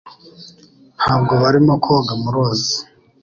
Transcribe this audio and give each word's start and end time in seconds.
Ntabwo 1.03 1.33
barimo 1.41 1.73
koga 1.83 2.13
mu 2.21 2.29
ruzi 2.33 2.75